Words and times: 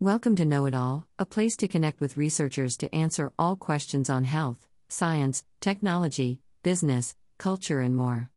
Welcome 0.00 0.36
to 0.36 0.44
Know 0.44 0.66
It 0.66 0.74
All, 0.74 1.06
a 1.18 1.24
place 1.24 1.56
to 1.56 1.66
connect 1.66 2.02
with 2.02 2.18
researchers 2.18 2.76
to 2.76 2.94
answer 2.94 3.32
all 3.38 3.56
questions 3.56 4.10
on 4.10 4.24
health, 4.24 4.68
science, 4.90 5.42
technology, 5.58 6.42
business, 6.62 7.16
culture, 7.38 7.80
and 7.80 7.96
more. 7.96 8.28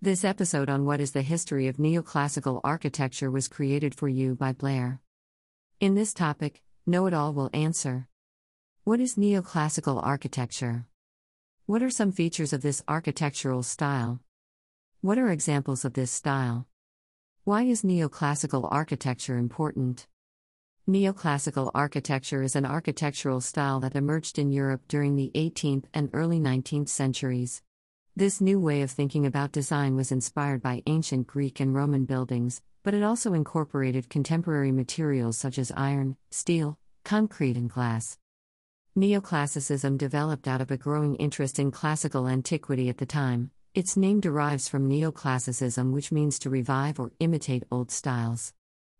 This 0.00 0.24
episode 0.24 0.70
on 0.70 0.86
what 0.86 1.02
is 1.02 1.12
the 1.12 1.20
history 1.20 1.68
of 1.68 1.76
neoclassical 1.76 2.62
architecture 2.64 3.30
was 3.30 3.46
created 3.46 3.94
for 3.94 4.08
you 4.08 4.34
by 4.34 4.54
Blaire. 4.54 5.00
In 5.80 5.94
this 5.96 6.14
topic, 6.14 6.62
Know 6.86 7.04
It 7.04 7.12
All 7.12 7.34
will 7.34 7.50
answer 7.52 8.08
What 8.84 8.98
is 8.98 9.16
neoclassical 9.16 10.02
architecture? 10.02 10.86
What 11.66 11.82
are 11.82 11.90
some 11.90 12.12
features 12.12 12.54
of 12.54 12.62
this 12.62 12.82
architectural 12.88 13.62
style? 13.62 14.20
What 15.02 15.18
are 15.18 15.28
examples 15.30 15.84
of 15.84 15.92
this 15.92 16.10
style? 16.10 16.66
Why 17.44 17.64
is 17.64 17.82
neoclassical 17.82 18.66
architecture 18.72 19.36
important? 19.36 20.06
Neoclassical 20.88 21.70
architecture 21.76 22.42
is 22.42 22.56
an 22.56 22.66
architectural 22.66 23.40
style 23.40 23.78
that 23.78 23.94
emerged 23.94 24.36
in 24.36 24.50
Europe 24.50 24.82
during 24.88 25.14
the 25.14 25.30
18th 25.36 25.84
and 25.94 26.10
early 26.12 26.40
19th 26.40 26.88
centuries. 26.88 27.62
This 28.16 28.40
new 28.40 28.58
way 28.58 28.82
of 28.82 28.90
thinking 28.90 29.24
about 29.24 29.52
design 29.52 29.94
was 29.94 30.10
inspired 30.10 30.60
by 30.60 30.82
ancient 30.86 31.28
Greek 31.28 31.60
and 31.60 31.72
Roman 31.72 32.04
buildings, 32.04 32.62
but 32.82 32.94
it 32.94 33.04
also 33.04 33.32
incorporated 33.32 34.10
contemporary 34.10 34.72
materials 34.72 35.38
such 35.38 35.56
as 35.56 35.70
iron, 35.76 36.16
steel, 36.32 36.80
concrete, 37.04 37.56
and 37.56 37.70
glass. 37.70 38.18
Neoclassicism 38.98 39.96
developed 39.96 40.48
out 40.48 40.60
of 40.60 40.72
a 40.72 40.76
growing 40.76 41.14
interest 41.14 41.60
in 41.60 41.70
classical 41.70 42.26
antiquity 42.26 42.88
at 42.88 42.98
the 42.98 43.06
time. 43.06 43.52
Its 43.72 43.96
name 43.96 44.18
derives 44.18 44.68
from 44.68 44.90
neoclassicism, 44.90 45.92
which 45.92 46.10
means 46.10 46.40
to 46.40 46.50
revive 46.50 46.98
or 46.98 47.12
imitate 47.20 47.62
old 47.70 47.92
styles. 47.92 48.52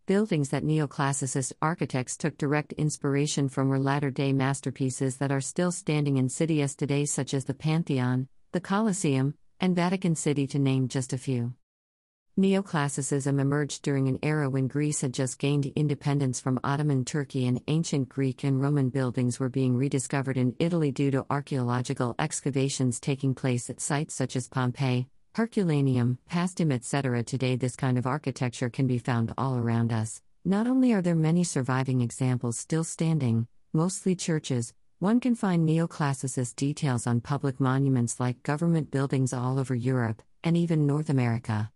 Buildings 0.06 0.48
that 0.48 0.64
neoclassicist 0.64 1.52
architects 1.62 2.16
took 2.16 2.36
direct 2.36 2.72
inspiration 2.72 3.48
from 3.48 3.68
were 3.68 3.78
latter 3.78 4.10
day 4.10 4.32
masterpieces 4.32 5.18
that 5.18 5.30
are 5.30 5.40
still 5.40 5.70
standing 5.70 6.16
in 6.16 6.28
cities 6.28 6.74
today, 6.74 7.04
such 7.04 7.32
as 7.32 7.44
the 7.44 7.54
Pantheon, 7.54 8.26
the 8.50 8.60
Colosseum, 8.60 9.34
and 9.60 9.76
Vatican 9.76 10.16
City, 10.16 10.48
to 10.48 10.58
name 10.58 10.88
just 10.88 11.12
a 11.12 11.18
few. 11.18 11.54
Neoclassicism 12.36 13.38
emerged 13.38 13.82
during 13.82 14.08
an 14.08 14.18
era 14.24 14.50
when 14.50 14.66
Greece 14.66 15.02
had 15.02 15.14
just 15.14 15.38
gained 15.38 15.66
independence 15.76 16.40
from 16.40 16.58
Ottoman 16.64 17.04
Turkey 17.04 17.46
and 17.46 17.62
ancient 17.68 18.08
Greek 18.08 18.42
and 18.42 18.60
Roman 18.60 18.88
buildings 18.88 19.38
were 19.38 19.50
being 19.50 19.76
rediscovered 19.76 20.36
in 20.36 20.56
Italy 20.58 20.90
due 20.90 21.12
to 21.12 21.26
archaeological 21.30 22.16
excavations 22.18 22.98
taking 22.98 23.36
place 23.36 23.70
at 23.70 23.80
sites 23.80 24.16
such 24.16 24.34
as 24.34 24.48
Pompeii, 24.48 25.06
Herculaneum, 25.34 26.18
Paestum, 26.30 26.70
etc. 26.70 27.22
Today, 27.22 27.56
this 27.56 27.74
kind 27.74 27.96
of 27.96 28.06
architecture 28.06 28.68
can 28.68 28.86
be 28.86 28.98
found 28.98 29.32
all 29.38 29.56
around 29.56 29.90
us. 29.90 30.20
Not 30.44 30.66
only 30.66 30.92
are 30.92 31.00
there 31.00 31.14
many 31.14 31.42
surviving 31.42 32.02
examples 32.02 32.58
still 32.58 32.84
standing, 32.84 33.46
mostly 33.72 34.14
churches, 34.14 34.74
one 34.98 35.20
can 35.20 35.34
find 35.34 35.66
neoclassicist 35.66 36.56
details 36.56 37.06
on 37.06 37.22
public 37.22 37.60
monuments 37.60 38.20
like 38.20 38.42
government 38.42 38.90
buildings 38.90 39.32
all 39.32 39.58
over 39.58 39.74
Europe, 39.74 40.20
and 40.44 40.54
even 40.54 40.86
North 40.86 41.08
America. 41.08 41.72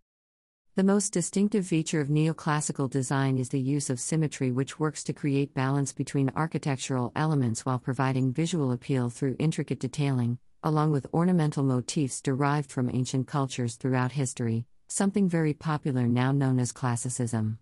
The 0.75 0.83
most 0.83 1.11
distinctive 1.11 1.65
feature 1.65 1.99
of 1.99 2.09
neoclassical 2.09 2.91
design 2.91 3.39
is 3.39 3.49
the 3.49 3.59
use 3.59 3.89
of 3.89 3.99
symmetry, 3.99 4.51
which 4.51 4.79
works 4.79 5.03
to 5.05 5.13
create 5.13 5.55
balance 5.55 5.93
between 5.93 6.31
architectural 6.35 7.11
elements 7.15 7.65
while 7.65 7.79
providing 7.79 8.33
visual 8.33 8.71
appeal 8.71 9.09
through 9.09 9.35
intricate 9.39 9.79
detailing, 9.79 10.37
along 10.63 10.91
with 10.91 11.13
ornamental 11.13 11.63
motifs 11.63 12.21
derived 12.21 12.71
from 12.71 12.89
ancient 12.89 13.27
cultures 13.27 13.75
throughout 13.75 14.11
history, 14.11 14.65
something 14.87 15.29
very 15.29 15.53
popular 15.53 16.07
now 16.07 16.31
known 16.31 16.59
as 16.59 16.71
classicism. 16.71 17.59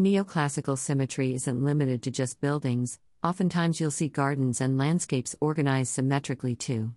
Neoclassical 0.00 0.78
symmetry 0.78 1.34
isn't 1.34 1.62
limited 1.62 2.02
to 2.02 2.10
just 2.10 2.40
buildings, 2.40 2.98
oftentimes 3.22 3.80
you'll 3.80 3.90
see 3.90 4.08
gardens 4.08 4.60
and 4.60 4.78
landscapes 4.78 5.36
organized 5.40 5.92
symmetrically 5.92 6.56
too. 6.56 6.94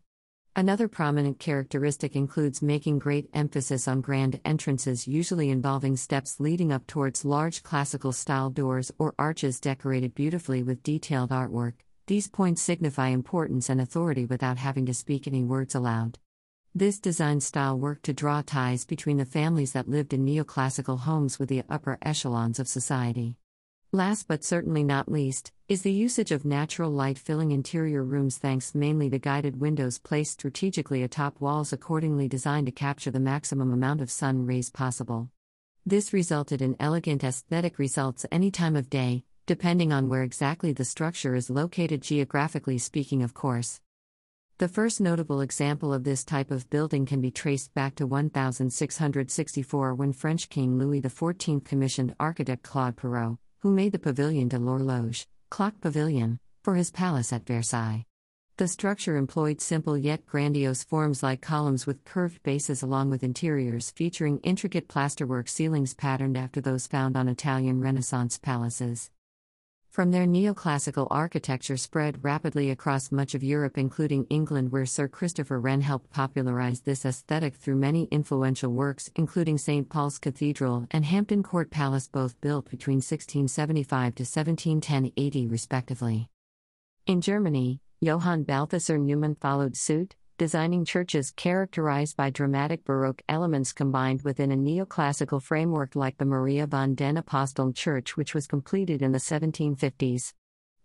Another 0.56 0.88
prominent 0.88 1.40
characteristic 1.40 2.16
includes 2.16 2.62
making 2.62 3.00
great 3.00 3.28
emphasis 3.34 3.88
on 3.88 4.02
grand 4.02 4.40
entrances, 4.46 5.08
usually 5.08 5.50
involving 5.50 5.98
steps 5.98 6.40
leading 6.40 6.72
up 6.72 6.86
towards 6.86 7.26
large 7.26 7.64
classical 7.64 8.12
style 8.12 8.52
doors 8.52 8.92
or 9.00 9.16
arches 9.18 9.60
decorated 9.60 10.14
beautifully 10.14 10.62
with 10.62 10.84
detailed 10.84 11.32
artwork. 11.32 11.74
These 12.06 12.28
points 12.28 12.62
signify 12.62 13.08
importance 13.08 13.70
and 13.70 13.80
authority 13.80 14.26
without 14.26 14.58
having 14.58 14.86
to 14.88 14.94
speak 14.94 15.26
any 15.26 15.42
words 15.42 15.74
aloud. 15.74 16.20
This 16.76 17.00
design 17.00 17.40
style 17.40 17.80
worked 17.80 18.04
to 18.04 18.14
draw 18.14 18.42
ties 18.42 18.84
between 18.84 19.16
the 19.16 19.26
families 19.26 19.72
that 19.72 19.88
lived 19.88 20.14
in 20.14 20.26
neoclassical 20.26 21.00
homes 21.00 21.40
with 21.40 21.48
the 21.48 21.64
upper 21.70 21.98
echelons 22.02 22.60
of 22.60 22.68
society. 22.68 23.38
Last 23.94 24.28
but 24.28 24.44
certainly 24.44 24.84
not 24.84 25.10
least, 25.10 25.54
is 25.70 25.84
the 25.84 25.94
usage 25.94 26.32
of 26.32 26.44
natural 26.44 26.92
light 26.92 27.18
filling 27.18 27.52
interior 27.52 28.04
rooms 28.04 28.38
thanks 28.38 28.76
mainly 28.76 29.10
to 29.10 29.20
guided 29.20 29.62
windows 29.62 29.98
placed 29.98 30.34
strategically 30.34 31.04
atop 31.04 31.40
walls 31.40 31.72
accordingly 31.72 32.28
designed 32.28 32.66
to 32.66 32.74
capture 32.74 33.12
the 33.12 33.20
maximum 33.22 33.72
amount 33.72 34.02
of 34.02 34.12
sun 34.12 34.46
rays 34.46 34.70
possible. 34.70 35.30
This 35.86 36.12
resulted 36.12 36.62
in 36.62 36.76
elegant 36.82 37.24
aesthetic 37.24 37.80
results 37.80 38.26
any 38.30 38.52
time 38.52 38.76
of 38.76 38.90
day, 38.90 39.24
depending 39.46 39.92
on 39.92 40.08
where 40.08 40.24
exactly 40.24 40.72
the 40.72 40.86
structure 40.86 41.36
is 41.36 41.50
located 41.50 42.02
geographically 42.02 42.78
speaking, 42.78 43.22
of 43.22 43.34
course. 43.34 43.82
The 44.60 44.70
first 44.70 45.02
notable 45.02 45.42
example 45.42 45.94
of 45.94 46.06
this 46.06 46.24
type 46.24 46.50
of 46.52 46.70
building 46.70 47.06
can 47.06 47.20
be 47.20 47.32
traced 47.32 47.74
back 47.74 47.96
to 47.96 48.08
1664 48.08 49.96
when 49.96 50.14
French 50.14 50.48
King 50.48 50.78
Louis 50.78 51.02
XIV 51.02 51.66
commissioned 51.66 52.16
architect 52.20 52.64
Claude 52.64 52.96
Perrault, 52.96 53.40
who 53.60 53.72
made 53.72 53.92
the 53.92 54.00
Pavilion 54.00 54.48
de 54.48 54.60
l'Horloge, 54.60 55.26
clock 55.50 55.82
pavilion, 55.82 56.40
for 56.64 56.76
his 56.76 56.92
palace 56.92 57.34
at 57.34 57.46
Versailles. 57.46 58.06
The 58.58 58.68
structure 58.68 59.18
employed 59.18 59.60
simple 59.60 59.98
yet 59.98 60.28
grandiose 60.28 60.84
forms 60.84 61.24
like 61.24 61.42
columns 61.42 61.88
with 61.88 62.06
curved 62.06 62.44
bases 62.44 62.84
along 62.84 63.10
with 63.10 63.24
interiors 63.24 63.90
featuring 63.90 64.38
intricate 64.44 64.88
plasterwork 64.88 65.50
ceilings 65.50 65.96
patterned 65.96 66.38
after 66.38 66.62
those 66.62 66.86
found 66.86 67.18
on 67.18 67.28
Italian 67.28 67.82
Renaissance 67.82 68.38
palaces. 68.38 69.10
From 69.94 70.10
there, 70.10 70.26
neoclassical 70.26 71.06
architecture 71.12 71.78
spread 71.78 72.24
rapidly 72.24 72.72
across 72.72 73.12
much 73.12 73.36
of 73.36 73.44
Europe, 73.44 73.78
including 73.78 74.26
England, 74.28 74.72
where 74.72 74.88
Sir 74.88 75.08
Christopher 75.08 75.60
Wren 75.60 75.82
helped 75.82 76.10
popularize 76.10 76.82
this 76.82 77.06
aesthetic 77.06 77.54
through 77.54 77.76
many 77.76 78.06
influential 78.06 78.72
works, 78.74 79.12
including 79.16 79.60
St. 79.60 79.88
Paul's 79.88 80.18
Cathedral 80.18 80.88
and 80.90 81.06
Hampton 81.06 81.44
Court 81.44 81.70
Palace, 81.70 82.08
both 82.08 82.42
built 82.42 82.72
between 82.72 83.04
1675 83.04 84.16
to 84.16 84.24
1710 84.24 85.12
AD, 85.16 85.52
respectively. 85.52 86.28
In 87.06 87.22
Germany, 87.22 87.80
Johann 88.02 88.46
Balthasar 88.46 88.98
Neumann 88.98 89.36
followed 89.36 89.78
suit, 89.78 90.16
designing 90.38 90.86
churches 90.86 91.32
characterized 91.32 92.18
by 92.18 92.30
dramatic 92.30 92.84
Baroque 92.84 93.22
elements 93.30 93.72
combined 93.72 94.22
within 94.24 94.52
a 94.52 94.56
neoclassical 94.56 95.42
framework 95.42 95.96
like 95.96 96.18
the 96.18 96.26
Maria 96.26 96.66
von 96.68 96.96
den 96.96 97.16
Aposteln 97.18 97.76
Church, 97.76 98.18
which 98.18 98.34
was 98.34 98.48
completed 98.48 99.02
in 99.02 99.12
the 99.12 99.20
1750s. 99.20 100.34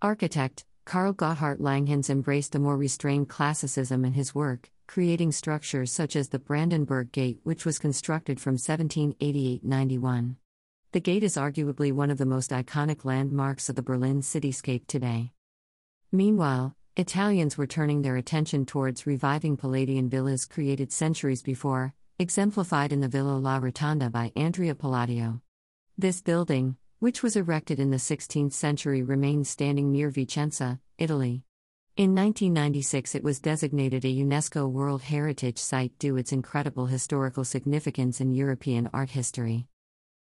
Architect 0.02 0.64
Karl 0.84 1.12
Gotthard 1.12 1.58
Langhans 1.58 2.08
embraced 2.08 2.54
a 2.54 2.58
more 2.58 2.76
restrained 2.76 3.28
classicism 3.28 4.04
in 4.04 4.14
his 4.14 4.34
work, 4.34 4.70
creating 4.86 5.32
structures 5.32 5.92
such 5.92 6.16
as 6.16 6.30
the 6.30 6.38
Brandenburg 6.38 7.12
Gate, 7.12 7.40
which 7.42 7.66
was 7.66 7.78
constructed 7.78 8.40
from 8.40 8.54
1788 8.54 9.62
91. 9.62 10.36
The 10.92 11.00
gate 11.00 11.22
is 11.22 11.36
arguably 11.36 11.92
one 11.92 12.10
of 12.10 12.16
the 12.16 12.24
most 12.24 12.50
iconic 12.50 13.04
landmarks 13.04 13.68
of 13.68 13.76
the 13.76 13.82
Berlin 13.82 14.22
cityscape 14.22 14.86
today. 14.86 15.32
Meanwhile, 16.10 16.74
Italians 16.98 17.56
were 17.56 17.68
turning 17.68 18.02
their 18.02 18.16
attention 18.16 18.66
towards 18.66 19.06
reviving 19.06 19.56
Palladian 19.56 20.10
villas 20.10 20.44
created 20.44 20.90
centuries 20.90 21.42
before, 21.42 21.94
exemplified 22.18 22.92
in 22.92 22.98
the 22.98 23.06
Villa 23.06 23.38
La 23.38 23.60
Rotonda 23.60 24.10
by 24.10 24.32
Andrea 24.34 24.74
Palladio. 24.74 25.40
This 25.96 26.20
building, 26.20 26.76
which 26.98 27.22
was 27.22 27.36
erected 27.36 27.78
in 27.78 27.92
the 27.92 27.98
16th 27.98 28.52
century, 28.52 29.04
remains 29.04 29.48
standing 29.48 29.92
near 29.92 30.10
Vicenza, 30.10 30.80
Italy. 30.98 31.44
In 31.96 32.16
1996, 32.16 33.14
it 33.14 33.22
was 33.22 33.38
designated 33.38 34.04
a 34.04 34.08
UNESCO 34.08 34.68
World 34.68 35.02
Heritage 35.02 35.58
Site 35.58 35.96
due 36.00 36.16
its 36.16 36.32
incredible 36.32 36.86
historical 36.86 37.44
significance 37.44 38.20
in 38.20 38.34
European 38.34 38.90
art 38.92 39.10
history. 39.10 39.68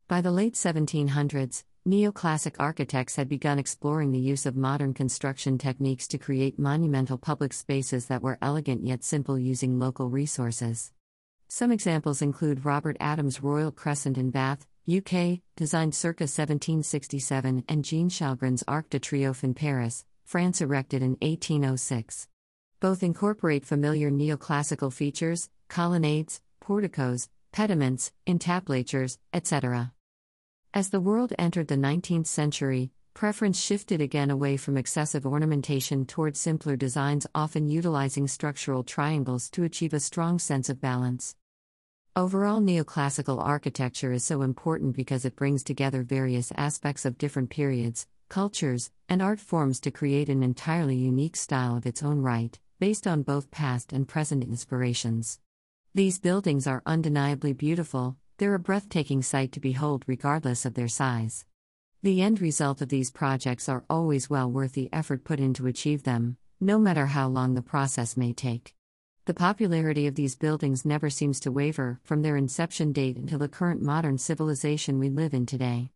By 0.08 0.22
the 0.22 0.30
late 0.30 0.54
1700s, 0.54 1.64
Neoclassic 1.88 2.58
architects 2.60 3.16
had 3.16 3.28
begun 3.28 3.58
exploring 3.58 4.12
the 4.12 4.20
use 4.20 4.46
of 4.46 4.56
modern 4.56 4.94
construction 4.94 5.58
techniques 5.58 6.08
to 6.10 6.20
create 6.20 6.60
monumental 6.60 7.18
public 7.18 7.54
spaces 7.54 8.06
that 8.06 8.22
were 8.22 8.38
elegant 8.40 8.86
yet 8.86 9.04
simple 9.04 9.40
using 9.40 9.80
local 9.80 10.08
resources. 10.08 10.92
Some 11.50 11.72
examples 11.72 12.22
include 12.22 12.66
Robert 12.66 12.98
Adams' 13.00 13.42
Royal 13.42 13.72
Crescent 13.72 14.20
in 14.20 14.30
Bath, 14.30 14.68
UK, 14.88 15.40
designed 15.56 15.96
circa 15.96 16.26
1767, 16.26 17.66
and 17.68 17.84
Jean 17.84 18.10
Chalgrin's 18.10 18.64
Arc 18.68 18.92
de 18.92 19.00
Triomphe 19.00 19.44
in 19.44 19.56
Paris, 19.56 20.06
France, 20.24 20.62
erected 20.62 21.02
in 21.02 21.18
1806. 21.24 22.28
Both 22.80 23.02
incorporate 23.02 23.66
familiar 23.66 24.12
neoclassical 24.12 24.94
features, 24.94 25.50
colonnades, 25.68 26.42
porticos, 26.60 27.28
pediments, 27.52 28.12
entablatures, 28.28 29.18
etc. 29.34 29.94
As 30.74 30.90
the 30.90 31.02
world 31.02 31.34
entered 31.38 31.68
the 31.68 31.76
19th 31.76 32.28
century, 32.28 32.92
preference 33.14 33.60
shifted 33.60 34.00
again 34.00 34.32
away 34.32 34.56
from 34.56 34.78
excessive 34.78 35.26
ornamentation 35.26 36.06
toward 36.06 36.38
simpler 36.38 36.78
designs, 36.78 37.28
often 37.36 37.68
utilizing 37.68 38.26
structural 38.26 38.82
triangles 38.82 39.50
to 39.50 39.66
achieve 39.66 39.94
a 39.94 40.00
strong 40.00 40.40
sense 40.40 40.70
of 40.70 40.80
balance. 40.80 41.36
Overall, 42.16 42.62
neoclassical 42.62 43.44
architecture 43.44 44.14
is 44.14 44.24
so 44.24 44.44
important 44.44 44.96
because 44.96 45.26
it 45.26 45.36
brings 45.36 45.62
together 45.62 46.04
various 46.04 46.54
aspects 46.56 47.04
of 47.04 47.18
different 47.18 47.50
periods, 47.50 48.08
cultures, 48.30 48.92
and 49.10 49.22
art 49.22 49.42
forms 49.42 49.82
to 49.82 49.92
create 49.92 50.30
an 50.30 50.42
entirely 50.42 50.96
unique 50.96 51.36
style 51.36 51.76
of 51.76 51.86
its 51.86 52.02
own 52.02 52.22
right, 52.22 52.58
based 52.80 53.06
on 53.06 53.24
both 53.24 53.52
past 53.52 53.92
and 53.92 54.08
present 54.08 54.42
inspirations. 54.42 55.38
These 55.94 56.20
buildings 56.20 56.66
are 56.66 56.82
undeniably 56.86 57.52
beautiful, 57.52 58.16
they're 58.42 58.56
a 58.56 58.60
breathtaking 58.60 59.22
sight 59.22 59.52
to 59.52 59.60
behold 59.60 60.04
regardless 60.08 60.66
of 60.66 60.74
their 60.74 60.88
size. 60.88 61.46
The 62.02 62.24
end 62.24 62.42
result 62.42 62.82
of 62.82 62.90
these 62.90 63.12
projects 63.12 63.70
are 63.70 63.86
always 63.88 64.32
well 64.32 64.50
worth 64.50 64.74
the 64.74 64.90
effort 64.92 65.24
put 65.24 65.40
in 65.40 65.54
to 65.54 65.68
achieve 65.68 66.02
them, 66.02 66.38
no 66.60 66.80
matter 66.80 67.06
how 67.06 67.28
long 67.28 67.54
the 67.54 67.62
process 67.62 68.18
may 68.18 68.34
take. 68.34 68.74
The 69.26 69.36
popularity 69.36 70.08
of 70.08 70.16
these 70.16 70.36
buildings 70.36 70.84
never 70.84 71.08
seems 71.08 71.40
to 71.42 71.52
waver 71.52 72.00
from 72.04 72.24
their 72.24 72.36
inception 72.36 72.92
date 72.94 73.16
until 73.16 73.38
the 73.38 73.48
current 73.48 73.84
modern 73.84 74.18
civilization 74.18 74.98
we 74.98 75.12
live 75.12 75.36
in 75.36 75.46
today. 75.46 75.92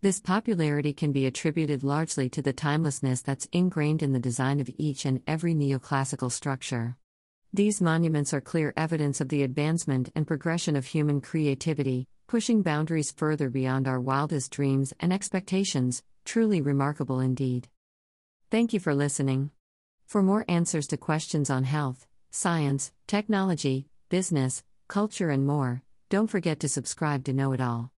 This 0.00 0.20
popularity 0.20 0.92
can 0.92 1.10
be 1.10 1.26
attributed 1.26 1.82
largely 1.82 2.28
to 2.28 2.40
the 2.40 2.52
timelessness 2.52 3.22
that's 3.22 3.48
ingrained 3.50 4.04
in 4.04 4.12
the 4.12 4.20
design 4.20 4.60
of 4.60 4.70
each 4.78 5.04
and 5.04 5.20
every 5.26 5.52
neoclassical 5.52 6.30
structure. 6.30 6.96
These 7.52 7.80
monuments 7.80 8.34
are 8.34 8.42
clear 8.42 8.74
evidence 8.76 9.22
of 9.22 9.30
the 9.30 9.42
advancement 9.42 10.10
and 10.14 10.26
progression 10.26 10.76
of 10.76 10.84
human 10.84 11.22
creativity, 11.22 12.06
pushing 12.26 12.60
boundaries 12.60 13.10
further 13.10 13.48
beyond 13.48 13.88
our 13.88 13.98
wildest 13.98 14.52
dreams 14.52 14.92
and 15.00 15.12
expectations, 15.14 16.02
truly 16.26 16.60
remarkable 16.60 17.20
indeed. 17.20 17.68
Thank 18.50 18.74
you 18.74 18.80
for 18.80 18.94
listening. 18.94 19.50
For 20.06 20.22
more 20.22 20.44
answers 20.46 20.86
to 20.88 20.98
questions 20.98 21.48
on 21.48 21.64
health, 21.64 22.06
science, 22.30 22.92
technology, 23.06 23.86
business, 24.10 24.62
culture, 24.86 25.30
and 25.30 25.46
more, 25.46 25.82
don't 26.10 26.28
forget 26.28 26.60
to 26.60 26.68
subscribe 26.68 27.24
to 27.24 27.32
Know 27.32 27.52
It 27.52 27.62
All. 27.62 27.86